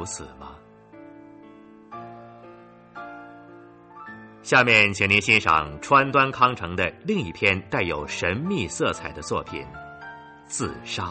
[0.00, 0.56] 不死吗？
[4.42, 9.60] 下面，请您欣赏川端康成的另一篇带有神秘色彩的作品
[10.46, 11.02] 《自杀》。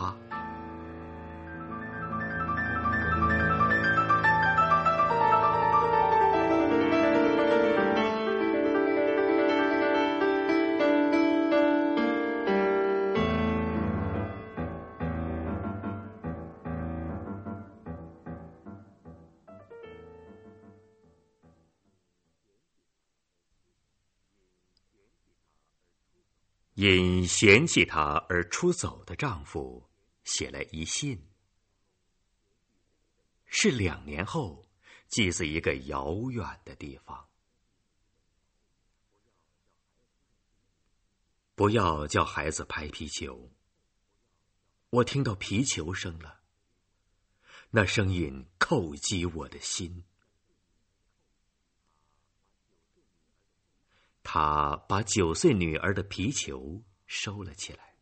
[26.79, 29.85] 因嫌弃她而出走的丈夫
[30.23, 31.21] 写了一信，
[33.47, 34.65] 是两年后
[35.09, 37.27] 寄自一个遥远的地方。
[41.53, 43.51] 不要叫孩子拍皮球。
[44.89, 46.39] 我听到皮球声了，
[47.71, 50.05] 那声音叩击我的心。
[54.23, 57.95] 她把九岁女儿的皮球收了起来。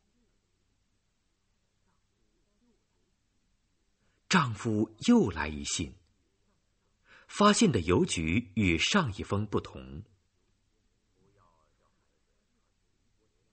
[4.30, 5.96] 丈夫又来一信，
[7.28, 10.04] 发信的邮局与上一封不同。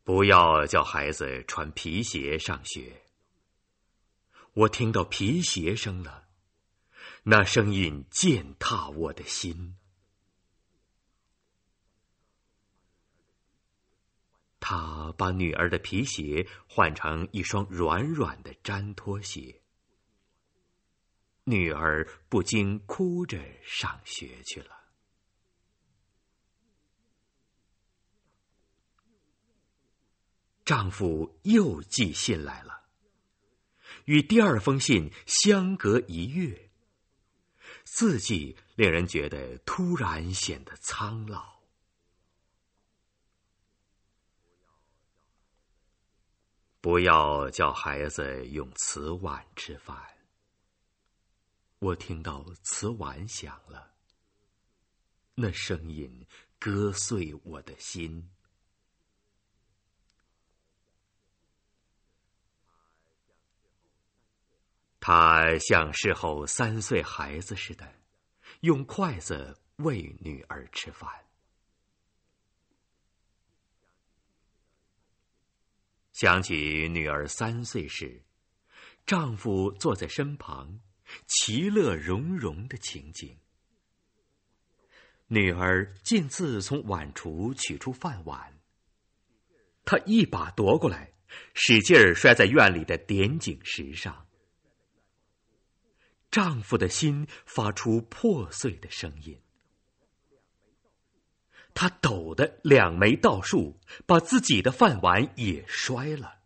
[0.02, 3.02] 不要叫孩子穿皮鞋上学。
[4.52, 6.28] 我听到皮鞋声了，
[7.22, 9.76] 那声音践踏我的心。
[14.66, 19.60] 他把女儿的皮鞋换成一双软软的毡拖鞋，
[21.44, 24.70] 女儿不禁哭着上学去了。
[30.64, 32.86] 丈夫又寄信来了，
[34.06, 36.70] 与第二封信相隔一月，
[37.84, 41.53] 字迹令人觉得突然显得苍老。
[46.84, 49.98] 不要叫孩子用瓷碗吃饭。
[51.78, 53.94] 我听到瓷碗响了，
[55.34, 56.26] 那声音
[56.58, 58.30] 割碎我的心。
[65.00, 67.90] 他像事后三岁孩子似的，
[68.60, 71.23] 用筷子喂女儿吃饭。
[76.14, 78.22] 想起女儿三岁时，
[79.04, 80.78] 丈夫坐在身旁，
[81.26, 83.36] 其乐融融的情景。
[85.26, 88.60] 女儿径自从碗橱取出饭碗，
[89.84, 91.12] 她一把夺过来，
[91.52, 94.28] 使劲儿摔在院里的点景石上。
[96.30, 99.36] 丈夫的心发出破碎的声音。
[101.74, 106.38] 他抖的两枚倒竖，把自己的饭碗也摔了。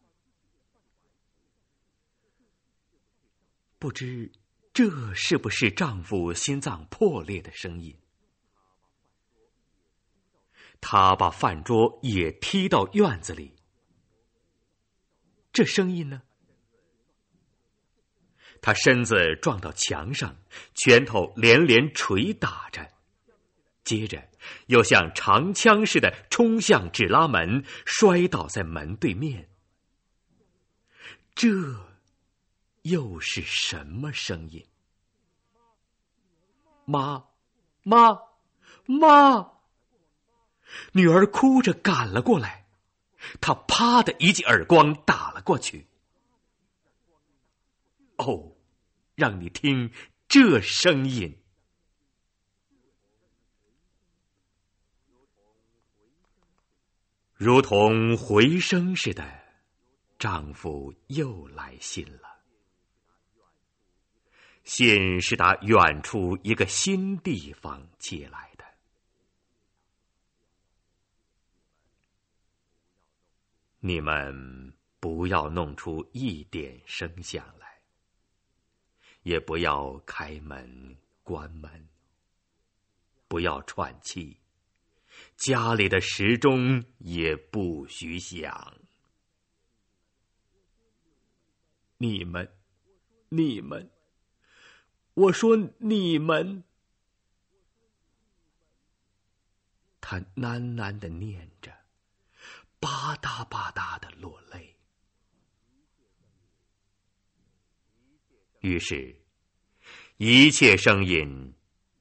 [3.79, 4.33] 不知
[4.73, 7.97] 这是不是丈夫心脏破裂的声音？
[10.81, 13.55] 他把饭桌也踢到院子里。
[15.53, 16.23] 这声音呢？
[18.63, 20.37] 他身子撞到墙上，
[20.75, 22.98] 拳头连连捶打着。
[23.89, 24.23] 接着，
[24.67, 29.49] 又像长枪似的冲向纸拉门，摔倒在门对面。
[31.35, 31.49] 这
[32.83, 34.67] 又是什么声音？
[36.85, 37.25] 妈，
[37.83, 38.19] 妈，
[38.85, 39.53] 妈！
[40.93, 42.67] 女儿哭着赶了过来，
[43.41, 45.87] 他啪的一记耳光打了过去。
[48.17, 48.53] 哦，
[49.15, 49.91] 让你听
[50.29, 51.41] 这声音。
[57.39, 59.25] 如同回声似的，
[60.19, 62.37] 丈夫又来信了。
[64.65, 68.65] 信是打远处一个新地方寄来的。
[73.79, 77.81] 你们不要弄出一点声响来，
[79.23, 81.89] 也不要开门关门，
[83.29, 84.37] 不要喘气。
[85.37, 88.77] 家里的时钟也不许响。
[91.99, 92.49] 你们，
[93.29, 93.91] 你们，
[95.15, 96.63] 我说你们。
[100.01, 101.71] 他喃喃的念着，
[102.81, 104.75] 吧嗒吧嗒的落泪。
[108.61, 109.21] 于是，
[110.17, 111.55] 一切声音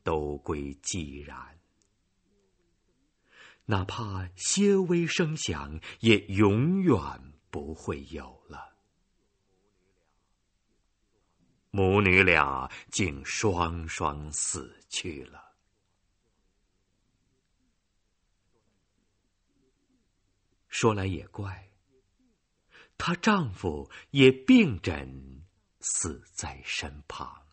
[0.04, 1.57] 都归寂然，
[3.70, 6.98] 哪怕些微声响，也永远
[7.50, 8.78] 不会有了。
[11.70, 15.54] 母女俩竟双双死去了。
[20.70, 21.70] 说来也怪，
[22.98, 25.44] 她丈夫也病枕
[25.82, 27.47] 死在身旁。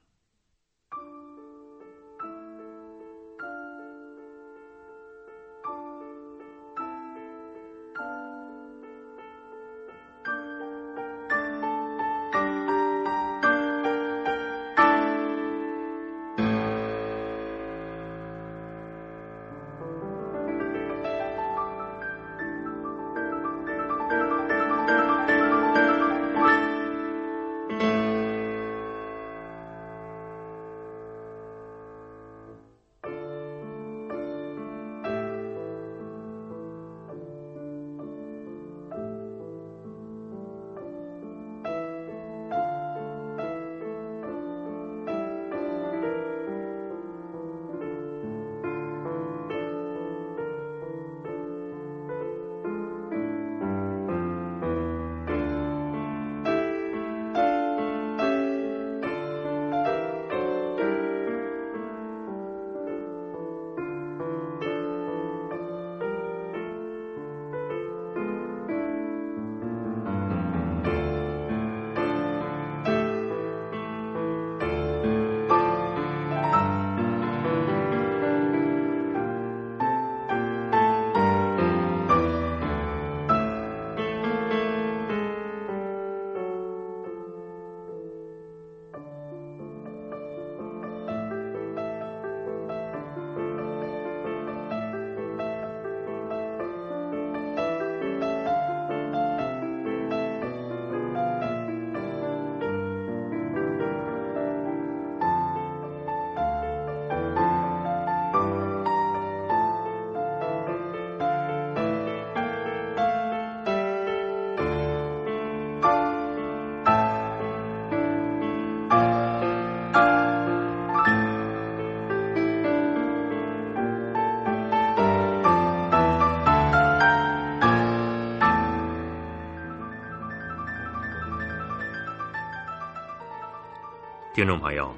[134.35, 134.93] 听众朋友，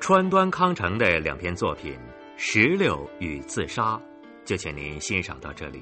[0.00, 1.94] 川端康成的两篇作品
[2.36, 3.94] 《石榴与自杀》，
[4.44, 5.80] 就请您欣赏到这里。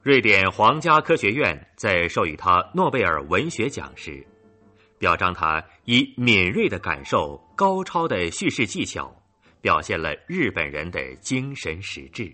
[0.00, 4.24] 瑞典皇家科学院在授予他诺贝尔文学奖时，
[4.96, 9.12] 表彰他以敏锐的感受、高超的叙事技巧，
[9.60, 12.32] 表现了日本人的精神实质，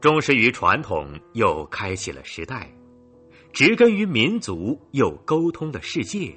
[0.00, 2.66] 忠实于传统，又开启了时代。
[3.54, 6.34] 植根于民族又沟通的世界，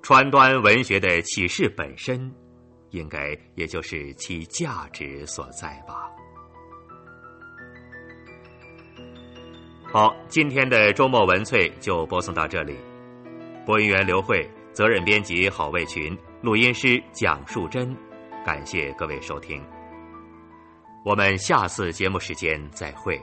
[0.00, 2.32] 川端文学的启示本身，
[2.88, 6.08] 应该也就是其价值所在吧。
[9.92, 12.74] 好，今天的周末文萃就播送到这里。
[13.66, 17.94] 播音员刘慧，责任编辑郝卫群，录音师蒋树珍，
[18.42, 19.62] 感谢各位收听。
[21.04, 23.20] 我们下次节目时间再会。